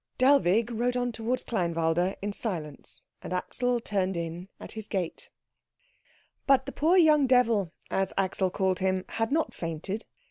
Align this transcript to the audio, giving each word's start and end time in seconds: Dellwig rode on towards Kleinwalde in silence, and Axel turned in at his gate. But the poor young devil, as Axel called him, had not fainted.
Dellwig 0.17 0.71
rode 0.71 0.97
on 0.97 1.11
towards 1.11 1.43
Kleinwalde 1.43 2.15
in 2.23 2.33
silence, 2.33 3.03
and 3.21 3.31
Axel 3.31 3.79
turned 3.79 4.17
in 4.17 4.49
at 4.59 4.71
his 4.71 4.87
gate. 4.87 5.29
But 6.47 6.65
the 6.65 6.71
poor 6.71 6.97
young 6.97 7.27
devil, 7.27 7.71
as 7.91 8.11
Axel 8.17 8.49
called 8.49 8.79
him, 8.79 9.05
had 9.09 9.31
not 9.31 9.53
fainted. 9.53 10.05